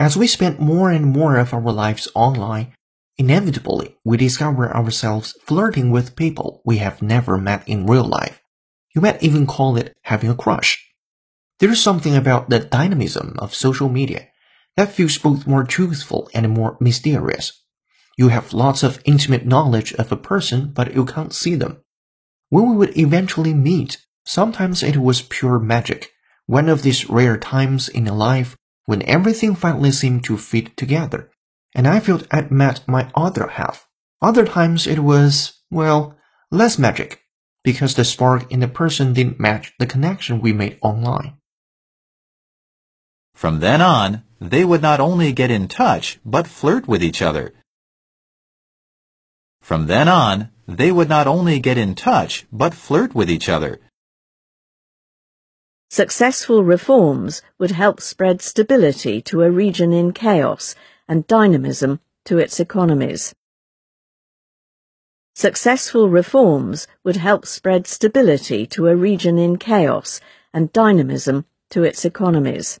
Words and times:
As 0.00 0.16
we 0.16 0.26
spend 0.26 0.58
more 0.58 0.90
and 0.90 1.06
more 1.06 1.36
of 1.36 1.54
our 1.54 1.72
lives 1.72 2.08
online, 2.12 2.74
inevitably 3.18 3.96
we 4.04 4.16
discover 4.16 4.74
ourselves 4.74 5.32
flirting 5.44 5.92
with 5.92 6.16
people 6.16 6.60
we 6.64 6.78
have 6.78 7.02
never 7.02 7.38
met 7.38 7.62
in 7.68 7.86
real 7.86 8.02
life. 8.02 8.42
You 8.96 9.00
might 9.00 9.22
even 9.22 9.46
call 9.46 9.76
it 9.76 9.96
having 10.02 10.28
a 10.28 10.34
crush. 10.34 10.84
There's 11.60 11.80
something 11.80 12.16
about 12.16 12.50
the 12.50 12.58
dynamism 12.58 13.36
of 13.38 13.54
social 13.54 13.88
media 13.88 14.26
that 14.76 14.90
feels 14.90 15.16
both 15.16 15.46
more 15.46 15.62
truthful 15.62 16.28
and 16.34 16.50
more 16.50 16.76
mysterious. 16.80 17.62
You 18.18 18.28
have 18.28 18.54
lots 18.54 18.82
of 18.82 19.00
intimate 19.04 19.46
knowledge 19.46 19.92
of 19.94 20.10
a 20.10 20.16
person, 20.16 20.72
but 20.72 20.94
you 20.96 21.04
can't 21.04 21.32
see 21.32 21.54
them. 21.54 21.80
When 22.48 22.68
we 22.70 22.76
would 22.76 22.98
eventually 22.98 23.54
meet, 23.54 23.98
sometimes 24.24 24.82
it 24.82 24.96
was 24.96 25.22
pure 25.22 25.60
magic 25.60 26.10
one 26.46 26.68
of 26.68 26.82
these 26.82 27.08
rare 27.08 27.36
times 27.36 27.88
in 27.88 28.06
a 28.06 28.14
life 28.14 28.56
when 28.86 29.02
everything 29.02 29.54
finally 29.54 29.92
seemed 29.92 30.24
to 30.24 30.38
fit 30.38 30.76
together, 30.76 31.30
and 31.74 31.86
I 31.86 32.00
felt 32.00 32.26
I'd 32.30 32.50
met 32.50 32.86
my 32.86 33.10
other 33.14 33.48
half. 33.48 33.88
Other 34.22 34.46
times 34.46 34.86
it 34.86 35.00
was, 35.00 35.60
well, 35.70 36.16
less 36.50 36.78
magic, 36.78 37.20
because 37.64 37.94
the 37.94 38.04
spark 38.04 38.50
in 38.50 38.60
the 38.60 38.68
person 38.68 39.12
didn't 39.12 39.40
match 39.40 39.74
the 39.78 39.86
connection 39.86 40.40
we 40.40 40.52
made 40.52 40.78
online. 40.82 41.36
From 43.34 43.60
then 43.60 43.82
on, 43.82 44.22
they 44.40 44.64
would 44.64 44.82
not 44.82 45.00
only 45.00 45.32
get 45.32 45.50
in 45.50 45.68
touch, 45.68 46.18
but 46.24 46.46
flirt 46.46 46.86
with 46.86 47.02
each 47.02 47.20
other. 47.20 47.52
From 49.60 49.88
then 49.88 50.08
on, 50.08 50.50
they 50.68 50.92
would 50.92 51.08
not 51.08 51.26
only 51.26 51.58
get 51.58 51.76
in 51.76 51.94
touch, 51.94 52.46
but 52.52 52.72
flirt 52.72 53.14
with 53.14 53.30
each 53.30 53.48
other. 53.48 53.80
Successful 55.88 56.64
reforms 56.64 57.42
would 57.58 57.70
help 57.70 58.00
spread 58.00 58.42
stability 58.42 59.22
to 59.22 59.42
a 59.42 59.50
region 59.50 59.92
in 59.92 60.12
chaos 60.12 60.74
and 61.08 61.26
dynamism 61.26 62.00
to 62.24 62.38
its 62.38 62.58
economies. 62.58 63.34
Successful 65.34 66.08
reforms 66.08 66.88
would 67.04 67.16
help 67.16 67.46
spread 67.46 67.86
stability 67.86 68.66
to 68.66 68.88
a 68.88 68.96
region 68.96 69.38
in 69.38 69.58
chaos 69.58 70.20
and 70.52 70.72
dynamism 70.72 71.44
to 71.70 71.84
its 71.84 72.04
economies. 72.04 72.80